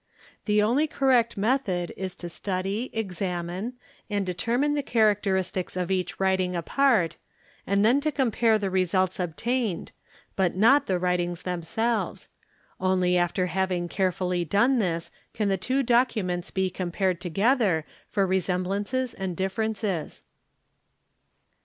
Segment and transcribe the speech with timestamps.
[0.45, 3.73] The only correct method is to study, examine,
[4.09, 7.17] and determine the characteristics of each writing apart
[7.67, 9.91] and then to compare the results obtained,
[10.35, 12.29] but not the | writings themselves;
[12.79, 15.83] only after having carefully done this can the two.
[15.83, 20.23] documents be compared together for resemblances and differences.